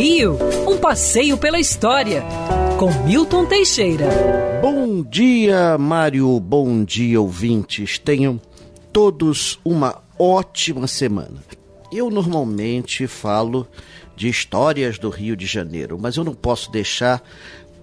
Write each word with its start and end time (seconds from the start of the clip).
Rio, 0.00 0.38
um 0.66 0.78
passeio 0.78 1.36
pela 1.36 1.60
história, 1.60 2.24
com 2.78 2.90
Milton 3.04 3.44
Teixeira. 3.44 4.06
Bom 4.62 5.02
dia, 5.02 5.76
Mário. 5.76 6.40
Bom 6.40 6.82
dia, 6.82 7.20
ouvintes. 7.20 7.98
Tenham 7.98 8.40
todos 8.94 9.60
uma 9.62 10.02
ótima 10.18 10.86
semana. 10.86 11.44
Eu 11.92 12.08
normalmente 12.08 13.06
falo 13.06 13.68
de 14.16 14.26
histórias 14.26 14.98
do 14.98 15.10
Rio 15.10 15.36
de 15.36 15.44
Janeiro, 15.44 15.98
mas 16.00 16.16
eu 16.16 16.24
não 16.24 16.32
posso 16.32 16.72
deixar 16.72 17.22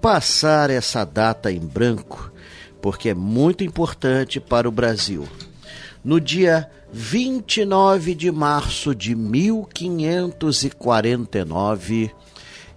passar 0.02 0.72
essa 0.72 1.06
data 1.06 1.52
em 1.52 1.60
branco, 1.60 2.32
porque 2.82 3.10
é 3.10 3.14
muito 3.14 3.64
importante 3.64 4.40
para 4.40 4.68
o 4.68 4.72
Brasil. 4.72 5.28
No 6.04 6.21
dia 6.21 6.70
29 6.91 8.14
de 8.16 8.32
março 8.32 8.96
de 8.96 9.14
1549, 9.16 12.11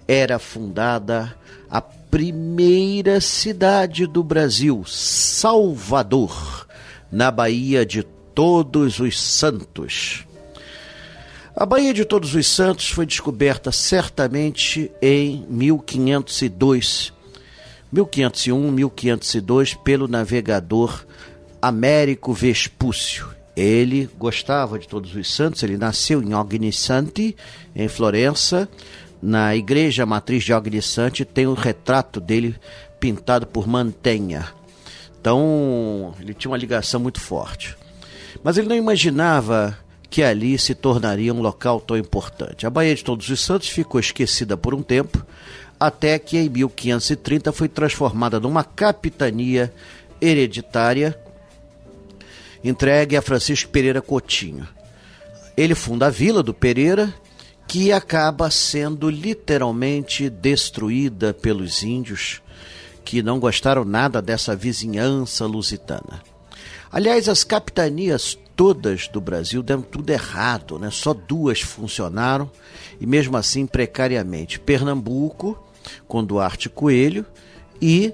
era 0.08 0.38
fundada 0.38 1.36
a 1.70 1.80
primeira 1.80 3.20
cidade 3.20 4.06
do 4.06 4.22
Brasil, 4.24 4.82
Salvador, 4.86 6.66
na 7.12 7.30
Baía 7.30 7.86
de 7.86 8.02
Todos 8.34 8.98
os 8.98 9.20
Santos. 9.20 10.26
A 11.54 11.64
Baía 11.64 11.94
de 11.94 12.04
Todos 12.04 12.34
os 12.34 12.48
Santos 12.48 12.88
foi 12.88 13.06
descoberta 13.06 13.70
certamente 13.70 14.90
em 15.00 15.46
1502, 15.48 17.12
1501, 17.92 18.72
1502 18.72 19.74
pelo 19.74 20.08
navegador 20.08 21.06
Américo 21.60 22.32
Vespúcio. 22.32 23.28
Ele 23.54 24.08
gostava 24.18 24.78
de 24.78 24.88
Todos 24.88 25.14
os 25.14 25.32
Santos, 25.34 25.62
ele 25.62 25.76
nasceu 25.76 26.22
em 26.22 26.34
Ognissanti, 26.34 27.36
em 27.74 27.88
Florença. 27.88 28.68
Na 29.22 29.54
igreja 29.54 30.06
matriz 30.06 30.44
de 30.44 30.52
Ognissanti 30.52 31.24
tem 31.24 31.46
o 31.46 31.52
retrato 31.52 32.20
dele 32.20 32.56
pintado 32.98 33.46
por 33.46 33.66
Mantenha. 33.66 34.48
Então, 35.20 36.14
ele 36.18 36.32
tinha 36.32 36.50
uma 36.50 36.56
ligação 36.56 36.98
muito 36.98 37.20
forte. 37.20 37.76
Mas 38.42 38.56
ele 38.56 38.68
não 38.68 38.76
imaginava 38.76 39.76
que 40.08 40.22
ali 40.22 40.58
se 40.58 40.74
tornaria 40.74 41.34
um 41.34 41.42
local 41.42 41.80
tão 41.80 41.96
importante. 41.96 42.66
A 42.66 42.70
Baía 42.70 42.94
de 42.94 43.04
Todos 43.04 43.28
os 43.28 43.40
Santos 43.40 43.68
ficou 43.68 44.00
esquecida 44.00 44.56
por 44.56 44.74
um 44.74 44.82
tempo, 44.82 45.24
até 45.78 46.18
que 46.18 46.38
em 46.38 46.48
1530 46.48 47.52
foi 47.52 47.68
transformada 47.68 48.40
numa 48.40 48.64
capitania 48.64 49.72
hereditária 50.20 51.18
entregue 52.62 53.16
a 53.16 53.22
Francisco 53.22 53.70
Pereira 53.70 54.02
Coutinho. 54.02 54.66
Ele 55.56 55.74
funda 55.74 56.06
a 56.06 56.10
Vila 56.10 56.42
do 56.42 56.54
Pereira, 56.54 57.12
que 57.66 57.92
acaba 57.92 58.50
sendo 58.50 59.08
literalmente 59.08 60.28
destruída 60.28 61.32
pelos 61.32 61.82
índios 61.82 62.42
que 63.04 63.22
não 63.22 63.38
gostaram 63.38 63.84
nada 63.84 64.20
dessa 64.20 64.54
vizinhança 64.54 65.46
lusitana. 65.46 66.22
Aliás, 66.92 67.28
as 67.28 67.44
capitanias 67.44 68.36
todas 68.56 69.08
do 69.08 69.20
Brasil 69.20 69.62
deram 69.62 69.82
tudo 69.82 70.10
errado, 70.10 70.78
né? 70.78 70.90
Só 70.90 71.14
duas 71.14 71.60
funcionaram 71.60 72.50
e 73.00 73.06
mesmo 73.06 73.36
assim 73.36 73.66
precariamente. 73.66 74.58
Pernambuco 74.58 75.58
com 76.06 76.24
Duarte 76.24 76.68
Coelho 76.68 77.24
e 77.80 78.12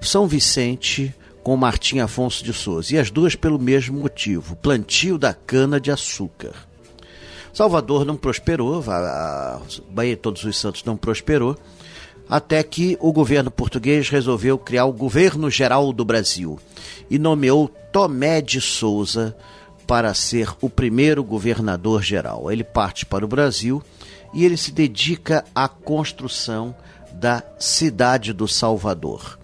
São 0.00 0.26
Vicente 0.26 1.14
com 1.44 1.56
Martim 1.56 1.98
Afonso 1.98 2.42
de 2.42 2.54
Souza, 2.54 2.94
e 2.94 2.98
as 2.98 3.10
duas 3.10 3.36
pelo 3.36 3.58
mesmo 3.58 4.00
motivo: 4.00 4.56
plantio 4.56 5.18
da 5.18 5.34
cana-de-açúcar. 5.34 6.54
Salvador 7.52 8.04
não 8.04 8.16
prosperou, 8.16 8.82
a 8.90 9.60
Bahia 9.90 10.16
Todos 10.16 10.42
os 10.42 10.58
Santos 10.58 10.82
não 10.82 10.96
prosperou, 10.96 11.56
até 12.28 12.60
que 12.62 12.96
o 12.98 13.12
governo 13.12 13.50
português 13.50 14.08
resolveu 14.08 14.58
criar 14.58 14.86
o 14.86 14.92
Governo 14.92 15.48
Geral 15.48 15.92
do 15.92 16.04
Brasil 16.04 16.58
e 17.08 17.18
nomeou 17.18 17.68
Tomé 17.92 18.40
de 18.40 18.60
Souza 18.60 19.36
para 19.86 20.14
ser 20.14 20.48
o 20.60 20.70
primeiro 20.70 21.22
governador 21.22 22.02
geral. 22.02 22.50
Ele 22.50 22.64
parte 22.64 23.04
para 23.04 23.24
o 23.24 23.28
Brasil 23.28 23.82
e 24.32 24.44
ele 24.44 24.56
se 24.56 24.72
dedica 24.72 25.44
à 25.54 25.68
construção 25.68 26.74
da 27.12 27.42
cidade 27.58 28.32
do 28.32 28.48
Salvador. 28.48 29.38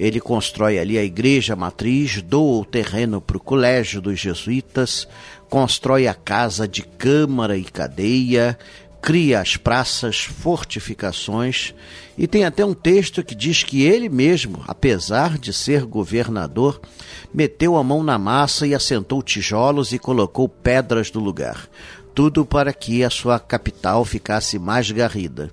Ele 0.00 0.18
constrói 0.18 0.78
ali 0.78 0.96
a 0.96 1.04
igreja 1.04 1.54
matriz, 1.54 2.22
doa 2.22 2.62
o 2.62 2.64
terreno 2.64 3.20
para 3.20 3.36
o 3.36 3.40
colégio 3.40 4.00
dos 4.00 4.18
jesuítas, 4.18 5.06
constrói 5.46 6.06
a 6.06 6.14
casa 6.14 6.66
de 6.66 6.80
câmara 6.80 7.54
e 7.54 7.64
cadeia, 7.64 8.58
cria 9.02 9.42
as 9.42 9.58
praças, 9.58 10.22
fortificações 10.22 11.74
e 12.16 12.26
tem 12.26 12.46
até 12.46 12.64
um 12.64 12.72
texto 12.72 13.22
que 13.22 13.34
diz 13.34 13.62
que 13.62 13.82
ele 13.82 14.08
mesmo, 14.08 14.64
apesar 14.66 15.36
de 15.36 15.52
ser 15.52 15.84
governador, 15.84 16.80
meteu 17.32 17.76
a 17.76 17.84
mão 17.84 18.02
na 18.02 18.18
massa 18.18 18.66
e 18.66 18.74
assentou 18.74 19.22
tijolos 19.22 19.92
e 19.92 19.98
colocou 19.98 20.48
pedras 20.48 21.12
no 21.12 21.20
lugar. 21.20 21.68
Tudo 22.14 22.46
para 22.46 22.72
que 22.72 23.04
a 23.04 23.10
sua 23.10 23.38
capital 23.38 24.02
ficasse 24.06 24.58
mais 24.58 24.90
garrida. 24.90 25.50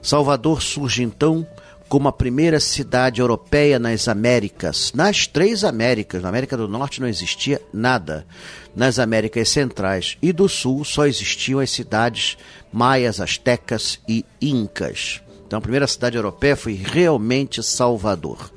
Salvador 0.00 0.62
surge 0.62 1.02
então 1.02 1.46
como 1.94 2.08
a 2.08 2.12
primeira 2.12 2.58
cidade 2.58 3.20
europeia 3.20 3.78
nas 3.78 4.08
Américas, 4.08 4.90
nas 4.96 5.28
três 5.28 5.62
Américas. 5.62 6.24
Na 6.24 6.28
América 6.28 6.56
do 6.56 6.66
Norte 6.66 7.00
não 7.00 7.06
existia 7.06 7.62
nada. 7.72 8.26
Nas 8.74 8.98
Américas 8.98 9.48
Centrais 9.48 10.18
e 10.20 10.32
do 10.32 10.48
Sul 10.48 10.84
só 10.84 11.06
existiam 11.06 11.60
as 11.60 11.70
cidades 11.70 12.36
maias, 12.72 13.20
astecas 13.20 14.00
e 14.08 14.24
incas. 14.42 15.22
Então 15.46 15.56
a 15.56 15.62
primeira 15.62 15.86
cidade 15.86 16.16
europeia 16.16 16.56
foi 16.56 16.74
realmente 16.74 17.62
Salvador. 17.62 18.50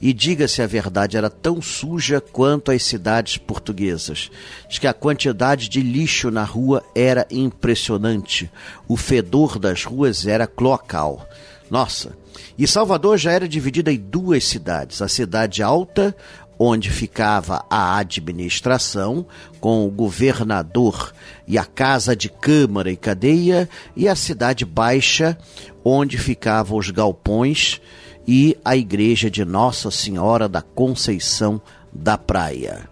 E 0.00 0.12
diga-se 0.12 0.62
a 0.62 0.66
verdade, 0.68 1.16
era 1.16 1.28
tão 1.28 1.60
suja 1.60 2.20
quanto 2.20 2.70
as 2.70 2.84
cidades 2.84 3.36
portuguesas. 3.36 4.30
Diz 4.68 4.78
que 4.78 4.86
a 4.86 4.94
quantidade 4.94 5.68
de 5.68 5.82
lixo 5.82 6.30
na 6.30 6.44
rua 6.44 6.84
era 6.94 7.26
impressionante. 7.32 8.48
O 8.86 8.96
fedor 8.96 9.58
das 9.58 9.82
ruas 9.82 10.24
era 10.24 10.46
cloacal. 10.46 11.28
Nossa, 11.70 12.16
e 12.56 12.66
Salvador 12.66 13.18
já 13.18 13.32
era 13.32 13.48
dividida 13.48 13.92
em 13.92 13.98
duas 13.98 14.44
cidades: 14.44 15.02
a 15.02 15.08
cidade 15.08 15.62
alta, 15.62 16.16
onde 16.58 16.90
ficava 16.90 17.64
a 17.68 17.96
administração, 17.98 19.26
com 19.60 19.86
o 19.86 19.90
governador 19.90 21.12
e 21.46 21.58
a 21.58 21.64
casa 21.64 22.14
de 22.14 22.28
câmara 22.28 22.90
e 22.90 22.96
cadeia, 22.96 23.68
e 23.94 24.08
a 24.08 24.14
cidade 24.14 24.64
baixa, 24.64 25.36
onde 25.84 26.16
ficavam 26.16 26.78
os 26.78 26.90
galpões 26.90 27.80
e 28.26 28.56
a 28.64 28.76
igreja 28.76 29.30
de 29.30 29.44
Nossa 29.44 29.90
Senhora 29.90 30.48
da 30.48 30.62
Conceição 30.62 31.60
da 31.92 32.16
Praia. 32.18 32.88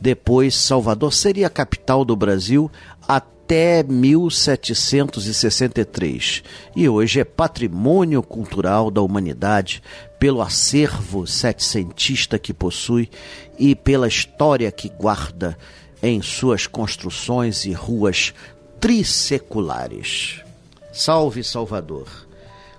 Depois, 0.00 0.54
Salvador 0.54 1.12
seria 1.12 1.46
a 1.46 1.50
capital 1.50 2.04
do 2.04 2.16
Brasil 2.16 2.70
até 3.06 3.33
até 3.44 3.82
1763 3.82 6.42
e 6.74 6.88
hoje 6.88 7.20
é 7.20 7.24
patrimônio 7.24 8.22
cultural 8.22 8.90
da 8.90 9.02
humanidade 9.02 9.82
pelo 10.18 10.40
acervo 10.40 11.26
setecentista 11.26 12.38
que 12.38 12.54
possui 12.54 13.10
e 13.58 13.74
pela 13.74 14.08
história 14.08 14.72
que 14.72 14.88
guarda 14.88 15.58
em 16.02 16.22
suas 16.22 16.66
construções 16.66 17.66
e 17.66 17.72
ruas 17.72 18.32
trisseculares. 18.80 20.40
Salve 20.90 21.44
Salvador! 21.44 22.08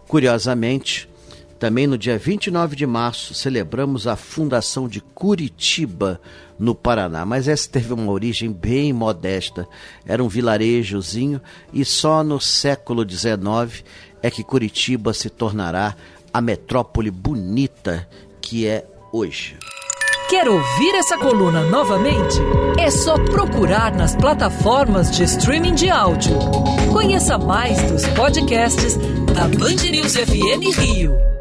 Curiosamente, 0.08 1.08
também 1.60 1.88
no 1.88 1.98
dia 1.98 2.18
29 2.18 2.76
de 2.76 2.86
março 2.86 3.34
celebramos 3.34 4.08
a 4.08 4.16
fundação 4.16 4.88
de 4.88 5.00
Curitiba, 5.02 6.20
no 6.58 6.74
Paraná, 6.74 7.26
mas 7.26 7.48
essa 7.48 7.70
teve 7.70 7.94
uma 7.94 8.12
origem 8.12 8.52
bem 8.52 8.94
modesta. 8.94 9.68
Era 10.06 10.24
um 10.24 10.28
vilarejozinho 10.28 11.42
e 11.74 11.84
só 11.84 12.24
no 12.24 12.40
século 12.40 13.08
XIX 13.08 13.84
é 14.22 14.32
que 14.32 14.44
Curitiba 14.44 15.14
se 15.14 15.30
tornará 15.30 15.96
a 16.34 16.42
metrópole 16.42 17.12
bonita 17.12 18.08
que 18.42 18.66
é 18.68 18.86
hoje. 19.12 19.58
Quer 20.30 20.48
ouvir 20.50 20.96
essa 20.96 21.18
coluna 21.18 21.62
novamente? 21.70 22.38
É 22.80 22.90
só 22.90 23.16
procurar 23.26 23.94
nas 23.96 24.16
plataformas 24.16 25.12
de 25.12 25.24
streaming 25.24 25.76
de 25.76 25.90
áudio. 25.90 26.36
Conheça 26.92 27.38
mais 27.38 27.80
dos 27.92 28.08
podcasts 28.08 28.98
da 29.34 29.48
Band 29.48 29.92
News 29.92 30.16
FM 30.16 30.80
Rio. 30.80 31.35